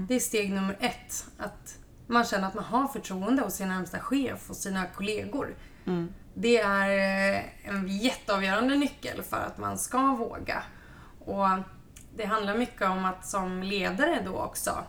[0.08, 1.26] Det är steg nummer ett.
[1.38, 5.56] Att man känner att man har förtroende hos sin närmsta chef och sina kollegor.
[6.34, 10.64] Det är eh, en jätteavgörande nyckel för att man ska våga.
[11.20, 11.48] Och
[12.16, 14.84] det handlar mycket om att som ledare då också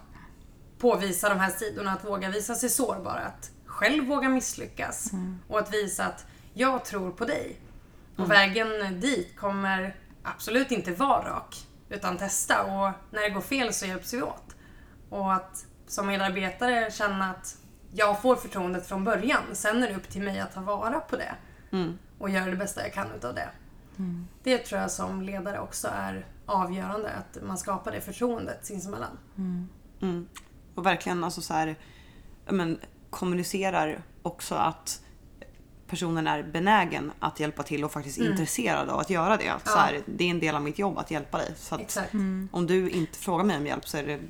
[0.79, 5.11] påvisa de här sidorna, att våga visa sig sårbar, att själv våga misslyckas
[5.49, 7.61] och att visa att jag tror på dig.
[8.17, 13.73] Och vägen dit kommer absolut inte vara rak, utan testa och när det går fel
[13.73, 14.57] så hjälps vi åt.
[15.11, 17.57] Och att som medarbetare känna att
[17.97, 21.17] jag får förtroendet från början, sen är det upp till mig att ta vara på
[21.17, 21.35] det
[22.19, 23.49] och göra det bästa jag kan utav det.
[24.43, 29.19] Det tror jag som ledare också är avgörande, att man skapar det förtroendet sinsemellan.
[30.01, 30.29] Mm.
[30.75, 31.77] Och verkligen alltså så här,
[32.47, 32.79] ja, men,
[33.11, 35.01] kommunicerar också att
[35.87, 39.49] personen är benägen att hjälpa till och faktiskt intresserad av att göra det.
[39.49, 41.55] Att, så här, det är en del av mitt jobb att hjälpa dig.
[41.57, 42.15] Så att Exakt.
[42.51, 44.21] om du inte frågar mig om hjälp så är det,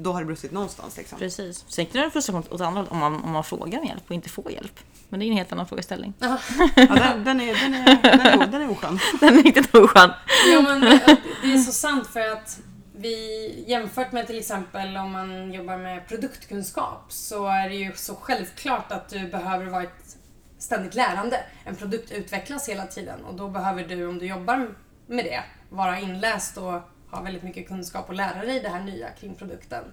[0.00, 0.96] då har det brustit någonstans.
[0.96, 1.18] Liksom.
[1.18, 1.64] Precis.
[1.68, 4.02] Sen kan det vara frustration åt andra hållet om man, om man frågar om hjälp
[4.08, 4.80] och inte får hjälp.
[5.08, 6.14] Men det är en helt annan frågeställning.
[6.18, 6.38] Ja,
[6.74, 8.98] den, den, är, den, är, den, är, den är oskön.
[9.20, 10.10] Den är riktigt oskön.
[10.52, 12.60] Ja, men det, det är så sant för att
[12.96, 18.14] vi jämfört med till exempel om man jobbar med produktkunskap så är det ju så
[18.14, 20.16] självklart att du behöver vara ett
[20.58, 21.44] ständigt lärande.
[21.64, 24.74] En produkt utvecklas hela tiden och då behöver du, om du jobbar
[25.06, 26.80] med det, vara inläst och
[27.12, 29.84] ha väldigt mycket kunskap och lära dig det här nya kring produkten.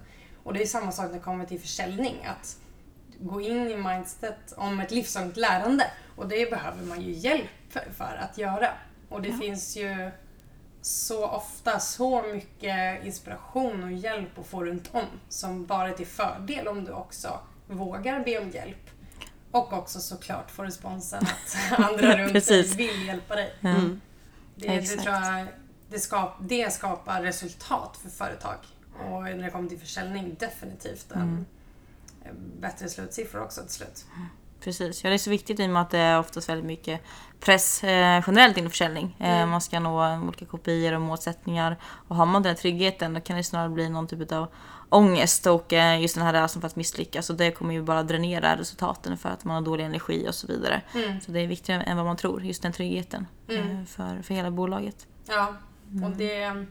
[0.42, 2.56] Och det är samma sak när det kommer till försäljning, att
[3.20, 8.20] gå in i mindset om ett livslångt lärande och det behöver man ju hjälp för
[8.20, 8.68] att göra.
[9.08, 10.10] Och det finns ju
[10.82, 16.06] så ofta så mycket inspiration och hjälp att få runt om som bara är till
[16.06, 18.90] fördel om du också vågar be om hjälp.
[19.50, 23.54] Och också såklart få responsen att andra runt dig vill hjälpa dig.
[23.60, 24.00] Mm.
[24.54, 25.46] Det, det tror jag
[25.90, 28.56] det, skap, det skapar resultat för företag.
[28.98, 31.46] Och när det kommer till försäljning, definitivt en,
[32.24, 34.04] en bättre slutsiffror också till slut.
[34.60, 37.00] Precis, ja det är så viktigt i och med att det är oftast väldigt mycket
[37.40, 39.16] press eh, generellt inom försäljning.
[39.18, 39.50] Eh, Mm.
[39.50, 41.76] Man ska nå olika kopior och målsättningar.
[42.08, 44.48] Och har man den tryggheten då kan det snarare bli någon typ av
[44.88, 47.30] ångest och eh, just den här rädslan för att misslyckas.
[47.30, 50.46] Och det kommer ju bara dränera resultaten för att man har dålig energi och så
[50.46, 50.82] vidare.
[50.94, 51.20] Mm.
[51.20, 54.50] Så det är viktigare än vad man tror, just den tryggheten eh, för, för hela
[54.50, 55.06] bolaget.
[55.28, 55.54] Ja,
[56.04, 56.66] och det,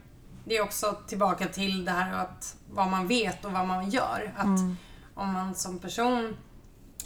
[0.45, 4.33] det är också tillbaka till det här att vad man vet och vad man gör.
[4.37, 4.59] Att
[5.13, 6.37] om man som person,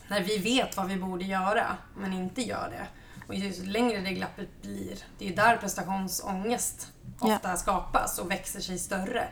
[0.07, 2.87] när vi vet vad vi borde göra men inte gör det.
[3.27, 6.87] Och ju längre det glappet blir, det är där prestationsångest
[7.19, 9.27] ofta skapas och växer sig större.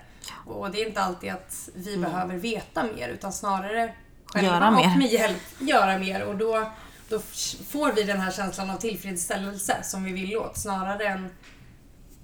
[0.46, 3.94] Och det är inte alltid att vi behöver veta mer utan snarare
[4.26, 4.98] själva Göra och mer.
[4.98, 6.24] med hjälp göra mer.
[6.24, 6.72] Och då,
[7.10, 7.20] då
[7.70, 11.30] får vi den här känslan av tillfredsställelse som vi vill åt snarare än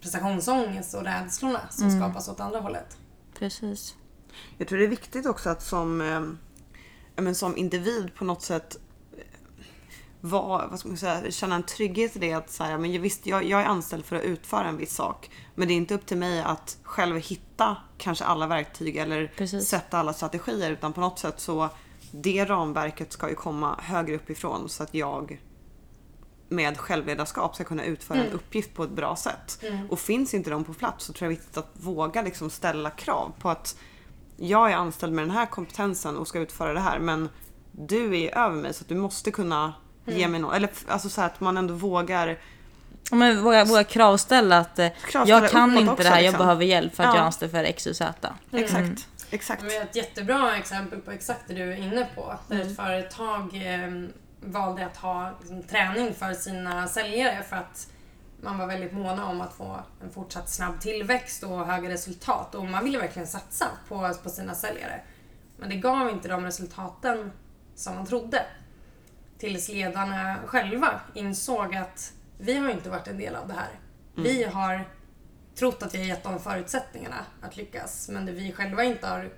[0.02, 2.98] prestationsångest och rädslorna som skapas åt andra hållet.
[3.40, 3.96] Precis.
[4.58, 6.22] Jag tror det är viktigt också att som, eh,
[7.24, 8.78] men som individ på något sätt
[9.18, 9.24] eh,
[10.22, 13.00] var, vad ska man säga, känna en trygghet i det att så här, men jag,
[13.00, 15.32] visst, jag, jag är anställd för att utföra en viss sak.
[15.56, 19.68] Men det är inte upp till mig att själv hitta kanske alla verktyg eller Precis.
[19.68, 21.70] sätta alla strategier utan på något sätt så
[22.12, 25.40] det ramverket ska ju komma högre uppifrån så att jag
[26.50, 29.64] med självledarskap ska kunna utföra en uppgift på ett bra sätt.
[29.90, 32.50] Och finns inte de på plats så tror jag det är viktigt att våga liksom
[32.50, 33.78] ställa krav på att
[34.38, 37.30] jag är anställd med den här kompetensen och ska utföra det här men
[37.72, 39.74] du är över mig så att du måste kunna
[40.06, 40.56] ge mig något.
[40.56, 42.40] Eller alltså så här att man ändå vågar
[43.12, 46.38] Men våga, våga kravställa att eh, Kravställa jag kan inte också, det här, jag liksom.
[46.38, 47.14] behöver hjälp för att Ja.
[47.16, 48.34] jag är anställd för X, Y, Z.
[48.52, 49.08] Exakt.
[49.30, 49.62] Exakt.
[49.62, 52.36] Men ett jättebra exempel på exakt det du är inne på.
[52.48, 54.10] Där ett företag eh,
[54.42, 57.88] valde att ha liksom, träning för sina säljare för att
[58.42, 62.56] man var väldigt måna om att få en fortsatt snabb tillväxt och höga resultat.
[62.56, 65.02] Och man ville verkligen satsa på, på sina säljare.
[65.58, 67.32] Men det gav inte de resultaten
[67.76, 68.46] som man trodde.
[69.38, 73.80] Tills ledarna själva insåg att vi har inte varit en del av det här.
[74.16, 74.90] Vi har
[75.56, 78.10] trott att vi har gett dem förutsättningarna att lyckas.
[78.10, 79.30] Men det vi själva inte har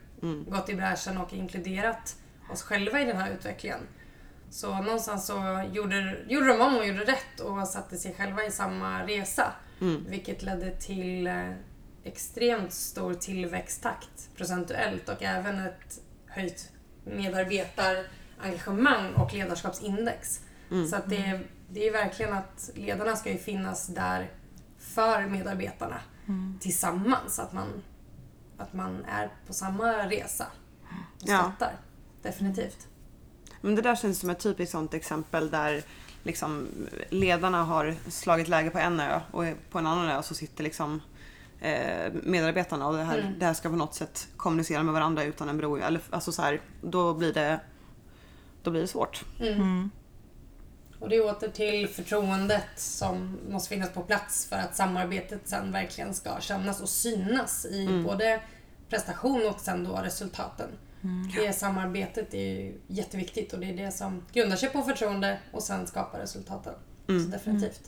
[0.50, 2.16] gått i bräschen och inkluderat
[2.52, 3.80] oss själva i den här utvecklingen.
[4.52, 8.52] Så någonstans så gjorde, gjorde de om och gjorde rätt och satte sig själva i
[8.52, 9.54] samma resa.
[10.08, 11.52] Vilket ledde till eh,
[12.04, 16.72] extremt stor tillväxttakt procentuellt och även ett höjt
[17.04, 20.42] medarbetarengagemang och ledarskapsindex.
[20.90, 24.32] Så att det, det är verkligen att ledarna ska ju finnas där
[24.80, 26.00] för medarbetarna
[26.60, 27.40] tillsammans.
[27.40, 27.84] Att man,
[28.58, 30.46] att man är på samma resa
[31.22, 31.52] och Ja.
[31.58, 31.74] stöttar.
[32.22, 32.88] Definitivt.
[33.62, 35.84] Men det där känns som ett typiskt sånt exempel där
[36.24, 36.68] liksom
[37.10, 41.02] ledarna har slagit läge på en ö och på en annan ö så sitter liksom
[41.62, 43.40] eh, medarbetarna och det här, Mm.
[43.40, 45.78] det här ska på något sätt kommunicera med varandra utan en bro.
[45.78, 47.60] Eller, alltså så här, då blir det
[48.64, 49.26] då blir det svårt.
[51.00, 55.72] Och det är åter till förtroendet som måste finnas på plats för att samarbetet sen
[55.72, 58.42] verkligen ska kännas och synas i både
[58.90, 60.68] prestation och sen då resultaten.
[61.36, 65.64] Det samarbetet är ju jätteviktigt och det är det som grundar sig på förtroende och
[65.64, 66.74] sen skapar resultaten.
[67.08, 67.82] Så definitivt.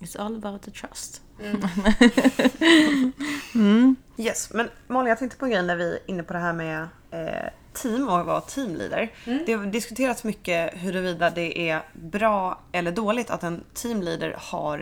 [0.00, 1.22] It's all about the trust.
[4.16, 6.52] Yes, men Molly jag tänkte på en grej när vi är inne på det här
[6.52, 9.12] med eh, team och att vara teamleader.
[9.46, 14.80] Det har diskuterats mycket huruvida det är bra eller dåligt att en teamleader har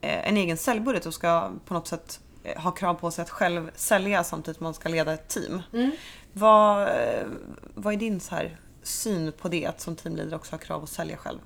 [0.00, 3.30] eh, en egen säljbudget och ska på något sätt eh, ha krav på sig att
[3.30, 5.62] själv sälja samtidigt som man ska leda ett team.
[6.32, 7.26] Vad, eh,
[7.74, 10.88] vad är din så här syn på det att som teamleader också ha krav att
[10.88, 11.38] sälja själv?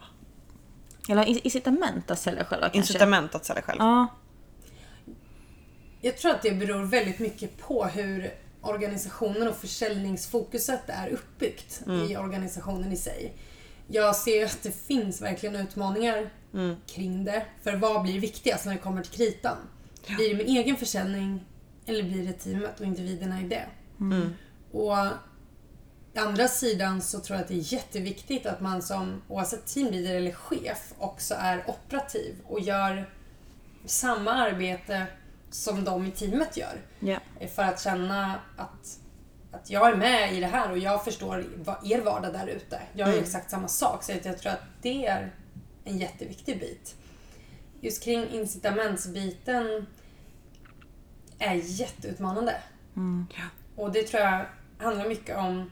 [1.08, 2.78] Eller incitament att sälja själva kanske.
[2.78, 3.78] Incitament att sälja själv.
[3.78, 4.06] Ja.
[6.00, 12.16] Jag tror att det beror väldigt mycket på hur organisationen och försäljningsfokuset är uppbyggt i
[12.16, 13.32] organisationen i sig.
[13.86, 16.30] Jag ser att det finns verkligen utmaningar
[16.86, 17.46] kring det.
[17.62, 19.56] För vad blir viktigast när det kommer till kritan?
[20.06, 21.44] Blir det min egen försäljning
[21.86, 23.66] eller blir det teamet och individerna i det?
[24.72, 24.96] Och
[26.14, 30.32] andra sidan så tror jag att det är jätteviktigt att man som oavsett teamleader eller
[30.32, 33.10] chef också är operativ och gör
[33.84, 35.06] samma arbete
[35.50, 36.80] som de i teamet gör.
[37.00, 37.18] Ja.
[37.54, 38.98] För att känna att,
[39.52, 42.80] att jag är med i det här och jag förstår vad er vardag där ute.
[42.92, 44.02] Jag gör exakt samma sak.
[44.02, 45.32] Så att jag tror att det är
[45.84, 46.96] en jätteviktig bit.
[47.80, 49.86] Just kring incitamentsbiten
[51.38, 52.56] är jätteutmanande.
[53.76, 54.46] Och det tror jag
[54.78, 55.70] handlar mycket om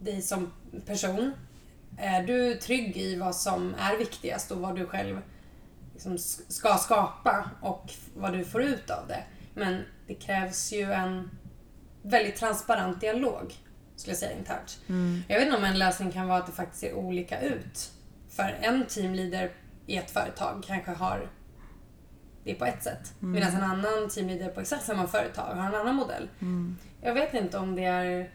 [0.00, 0.52] dig som
[0.86, 1.32] person
[1.98, 5.20] är du trygg i vad som är viktigast och vad du själv
[5.92, 9.22] liksom ska skapa och vad du får ut av det.
[9.54, 11.30] Men det krävs ju en
[12.02, 13.54] väldigt transparent dialog,
[13.96, 14.78] skulle jag säga internt.
[14.88, 15.22] Mm.
[15.28, 17.92] Jag vet inte om en lösning kan vara att det faktiskt ser olika ut.
[18.28, 19.50] För en teamleader
[19.86, 21.28] i ett företag kanske har
[22.44, 23.14] det på ett sätt.
[23.22, 23.32] Mm.
[23.32, 26.28] Medan en annan teamleader på exakt samma företag har en annan modell.
[26.40, 26.76] Mm.
[27.00, 28.30] Jag vet inte om det är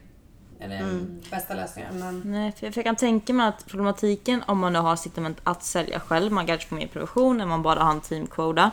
[0.59, 1.21] eller mm.
[1.31, 1.99] bästa lösningen.
[1.99, 2.21] Men...
[2.25, 5.99] Nej, för jag, kan tänka mig att problematiken om man nu har incitament att sälja
[5.99, 8.71] själv, man kanske får mer provision än man bara har en teamquota,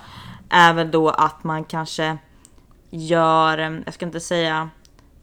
[0.49, 2.19] är väl då att man kanske
[2.91, 4.71] gör, jag ska inte säga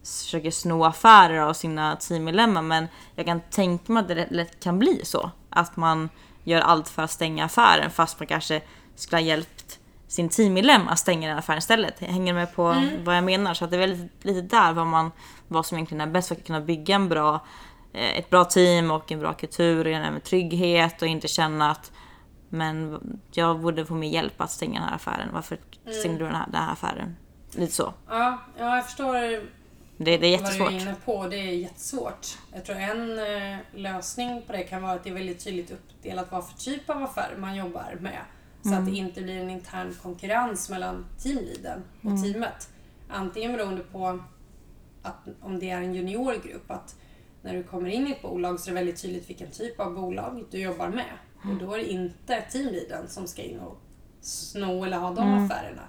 [0.02, 4.78] försöker sno affärer av sina teammedlemmar men jag kan tänka mig att det lätt kan
[4.78, 5.30] bli så.
[5.50, 6.08] Att man
[6.46, 8.62] gör allt för att stänga affären fast man kanske
[8.94, 9.78] skulle ha hjälpt
[10.08, 12.00] sin teammedlem att stänga den affären istället.
[12.00, 13.04] Hänger med på mm.
[13.04, 13.54] vad jag menar?
[13.54, 15.10] Så att det är väl lite, lite där vad, man,
[15.48, 17.40] vad som egentligen är bäst för att kunna bygga en bra,
[17.92, 21.92] eh, ett bra team och en bra kultur och med trygghet och inte känna att
[22.48, 23.00] men
[23.32, 25.28] jag borde få mer hjälp att stänga den här affären.
[25.32, 25.98] Varför mm.
[25.98, 27.16] stängde du den här, den här affären?
[27.52, 27.94] Lite så.
[28.08, 29.16] Ja, ja jag förstår
[29.96, 30.60] det, det är jättesvårt.
[30.60, 32.38] Vad du är inne på, det är jättesvårt.
[32.52, 36.32] Jag tror en eh, lösning på det kan vara att det är väldigt tydligt uppdelat
[36.32, 38.20] vad för typ av affär man jobbar med.
[38.62, 38.80] Så mm.
[38.80, 42.22] att det inte blir en intern konkurrens mellan teamleadern och mm.
[42.22, 42.68] teamet.
[43.08, 44.20] Antingen beroende på
[45.02, 46.96] att, om det är en juniorgrupp, att
[47.42, 49.94] när du kommer in i ett bolag så är det väldigt tydligt vilken typ av
[49.94, 51.12] bolag du jobbar med.
[51.44, 53.80] Och då är det inte teamleadern som ska in och
[54.20, 55.44] sno eller ha de mm.
[55.44, 55.82] affärerna.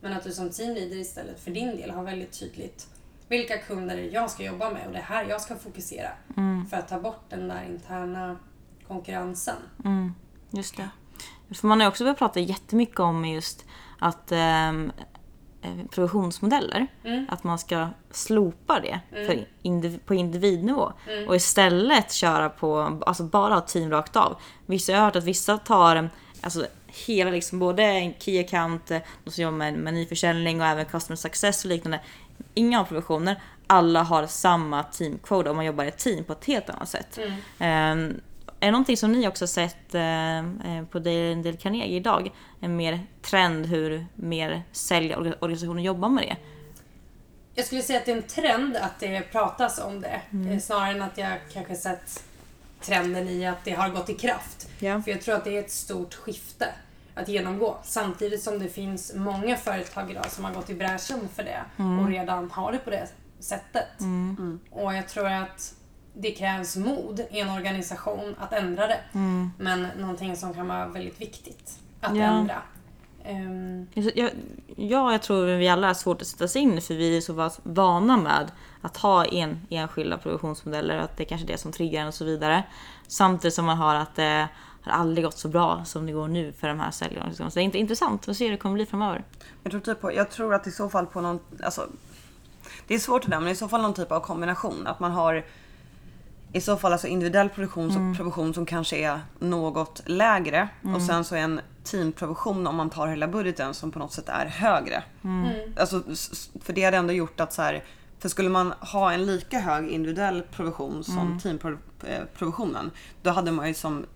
[0.00, 2.88] Men att du som teamleader istället för din del har väldigt tydligt
[3.32, 6.08] vilka kunder jag ska jobba med och det är här jag ska fokusera.
[6.36, 6.66] Mm.
[6.66, 8.36] För att ta bort den där interna
[8.88, 9.56] konkurrensen.
[9.84, 10.14] Mm.
[10.50, 10.88] Just det.
[11.54, 13.64] För man har också börjat prata jättemycket om just
[13.98, 14.92] att ehm,
[15.62, 16.86] eh, provisionsmodeller.
[17.04, 17.26] Mm.
[17.30, 19.44] Att man ska slopa det mm.
[19.62, 20.92] indiv på individnivå.
[21.08, 21.28] Mm.
[21.28, 24.36] Och istället köra på, alltså bara ha team rakt av.
[24.66, 28.86] Vissa, jag har hört att vissa tar alltså, hela liksom både key account,
[29.24, 32.00] de som jobbar med menyförsäljning och även customer success och liknande.
[32.54, 36.44] Inga har provisioner, alla har samma teamquota och man jobbar i ett team på ett
[36.44, 37.18] helt annat sätt.
[37.18, 37.98] Mm.
[37.98, 38.20] Um,
[38.60, 42.30] är det någonting som ni också sett eh, eh på Dale Carnegie idag?
[42.60, 46.36] En mer trend hur mer säljorganisationer jobbar med det?
[47.54, 50.20] Jag skulle säga att det är en trend att det pratas om det.
[50.30, 50.52] Mm.
[50.52, 52.24] Eh, snarare än att jag kanske sett
[52.80, 54.68] trenden i att det har gått i kraft.
[54.78, 55.02] Ja.
[55.02, 56.66] För jag tror att det är ett stort skifte
[57.14, 57.76] att genomgå.
[57.82, 61.98] Samtidigt som det finns många företag idag som har gått i bräschen för det mm.
[61.98, 64.00] och redan har det på det sättet.
[64.00, 64.36] Mm.
[64.38, 64.60] mm.
[64.70, 65.74] Och jag tror att
[66.14, 69.00] det krävs mod i en organisation att ändra det.
[69.12, 69.50] Mm.
[69.58, 72.24] Men någonting som kan vara väldigt viktigt att ja.
[72.24, 72.62] ändra.
[73.28, 73.86] Um...
[73.94, 74.30] Jag,
[74.76, 77.50] ja, jag tror vi alla är svårt att sätta sig in för vi är så
[77.62, 81.72] vana med att ha en, enskilda produktionsmodeller och att det är kanske är det som
[81.72, 82.62] triggar och så vidare.
[83.08, 84.48] Samtidigt som man har att det
[84.82, 87.34] har aldrig gått så bra som det går nu för de här säljarna.
[87.34, 89.24] Så det är inte intressant att se hur det kommer bli framöver.
[89.62, 91.86] Jag tror, typ på, jag tror att i så fall på någon, alltså,
[92.86, 94.86] det är svårt att men i så fall någon typ av kombination.
[94.86, 95.44] Att man har
[96.52, 98.14] i så fall alltså individuell produktion mm.
[98.14, 100.94] provision som kanske är något lägre mm.
[100.94, 104.28] och sen så är en teamprovision om man tar hela budgeten som på något sätt
[104.28, 105.02] är högre.
[105.24, 105.44] Mm.
[105.44, 105.72] mm.
[105.76, 106.02] Alltså,
[106.62, 107.84] för det hade ändå gjort att så här,
[108.18, 111.38] för skulle man ha en lika hög individuell provision som mm.
[111.38, 112.90] teamprovisionen
[113.22, 114.06] då hade man ju som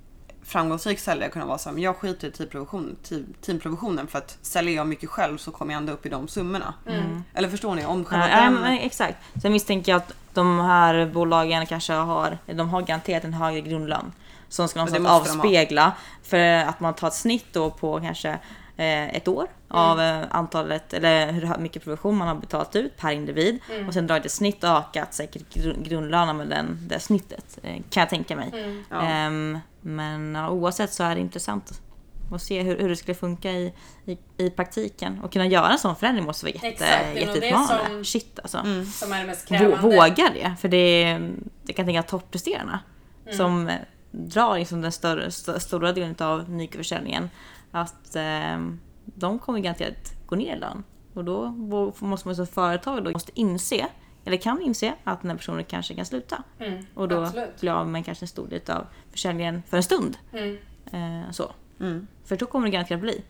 [0.46, 2.96] framgångsrik säljare kunna vara så här, men jag skiter i teamprovision,
[3.40, 6.74] teamprovisionen för att säljer jag mycket själv så kommer jag ändå upp i de summorna.
[6.86, 7.24] Mm.
[7.34, 7.86] Eller förstår ni?
[7.86, 8.58] Om själva ja, den...
[8.62, 9.18] ja, exakt.
[9.42, 14.12] Sen misstänker jag att de här bolagen kanske har, de har garanterat en högre grundlön.
[14.48, 15.92] Som ska någonstans avspegla.
[16.22, 18.28] För att man tar ett snitt då på kanske
[18.76, 19.82] eh, ett år mm.
[19.82, 23.58] av eh, antalet, eller hur mycket provision man har betalat ut per individ.
[23.70, 23.88] Mm.
[23.88, 25.54] Och sen drar ett snitt och ökat säkert
[25.88, 27.58] grundlönen med den, det snittet.
[27.62, 28.50] Eh, kan jag tänka mig.
[28.54, 28.84] Mm.
[28.90, 29.26] Ja.
[29.26, 31.82] Um, men ja, oavsett så är det intressant
[32.30, 35.20] och se hur, hur det skulle funka i, i, i, praktiken.
[35.20, 37.88] Och kunna göra en sån förändring måste vara jätte, Exakt, jätteutmanande.
[37.88, 38.58] Som, Shit alltså.
[38.58, 38.86] Mm.
[38.86, 39.76] Som är det mest krävande.
[39.82, 40.54] Våga det.
[40.60, 41.20] För det,
[41.62, 42.80] det kan tänka toppresterarna
[43.24, 43.36] mm.
[43.36, 43.70] som
[44.10, 47.30] drar liksom den större, st stora delen av nyckelförsäljningen.
[47.70, 48.58] Att eh,
[49.04, 50.84] de kommer garanterat gå ner i lön.
[51.14, 51.50] Och då
[51.98, 53.86] måste man som företag då måste inse
[54.26, 56.42] eller kan inse att den här personen kanske kan sluta.
[56.58, 60.18] Mm, och då bli av med kanske en stor del av försäljningen för en stund.
[60.32, 60.58] Mm.
[60.92, 61.52] Eh, så.
[61.80, 62.06] Mm.
[62.24, 63.22] För då kommer det garanterat bli.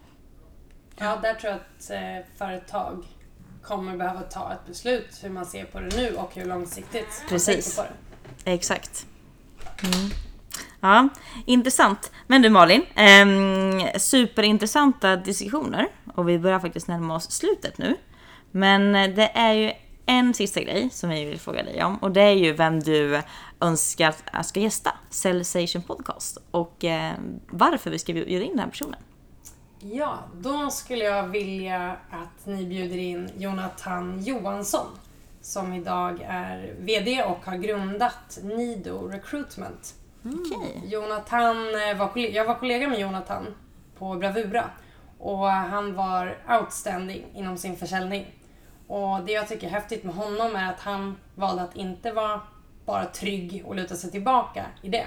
[0.97, 3.05] Ja, där tror jag att eh, företag
[3.63, 7.77] kommer behöva ta ett beslut hur man ser på det nu och hur långsiktigt Precis.
[7.77, 8.05] man tänker på
[8.45, 8.53] det.
[8.53, 9.07] Exakt.
[9.83, 10.11] Mm.
[10.81, 11.09] Ja,
[11.47, 12.13] intressant.
[12.27, 17.97] Men du Malin, eh, superintressanta diskussioner och vi börjar faktiskt närma oss slutet nu.
[18.51, 19.73] Men det är ju
[20.07, 23.23] en sista grej som vi vill fråga dig om och det är ju vem du
[23.61, 27.13] önskar att ska gästa Cellsation Podcast och eh,
[27.49, 29.01] varför vi ska bjuda in den här personen.
[29.81, 34.87] Ja, då skulle jag vilja att ni bjuder in Jonathan Johansson
[35.41, 39.95] som idag är VD och har grundat Nido Recruitment.
[40.23, 40.83] Okej.
[40.85, 43.47] Jonathan eh, var, jag var kollega med Jonathan
[43.99, 44.71] på Bravura
[45.19, 48.27] och han var outstanding inom sin försäljning.
[48.87, 52.41] Och det jag tycker är häftigt med honom är att han valde att inte vara
[52.85, 55.07] bara trygg och luta sig tillbaka i det.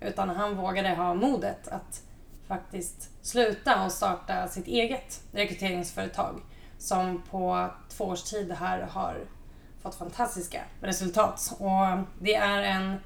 [0.00, 2.02] Utan han vågade ha modet att
[2.46, 6.40] faktiskt sluta och starta sitt eget rekryteringsföretag
[6.78, 9.24] som på två års tid här har
[9.82, 11.52] fått fantastiska resultat.
[11.58, 12.96] Och det är en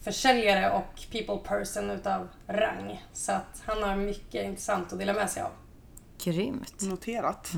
[0.00, 3.04] försäljare och people person utav rang.
[3.12, 5.50] Så att han har mycket intressant att dela med sig av.
[6.24, 6.82] Grymt.
[6.82, 7.52] Noterat.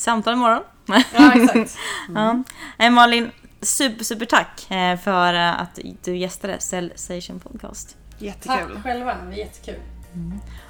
[0.00, 0.62] Samtal imorgon.
[0.86, 1.78] Ja, exakt.
[2.14, 2.42] ja.
[2.78, 3.30] Eh, Malin,
[3.60, 7.96] super, super tack eh, för eh, att du gästade Cellsation Podcast.
[8.18, 8.74] Jättekul.
[8.74, 9.80] Tack själva, det var jättekul.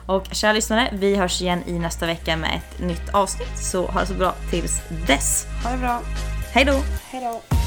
[0.06, 3.58] Och kära lyssnare, vi hörs igen i nästa vecka med ett nytt avsnitt.
[3.58, 5.46] Så ha det så bra tills dess.
[5.64, 6.00] Ha det bra.
[6.52, 6.80] Hej då!
[7.10, 7.59] Hej då.